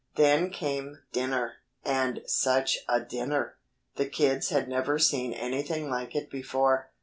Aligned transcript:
Then 0.15 0.49
came 0.49 0.97
dinner, 1.11 1.57
and 1.85 2.21
such 2.25 2.79
a 2.89 3.01
dinner! 3.01 3.57
The 3.97 4.07
kids 4.07 4.49
had 4.49 4.67
never 4.67 4.97
seen 4.97 5.31
anything 5.31 5.91
like 5.91 6.15
it 6.15 6.31
before. 6.31 6.89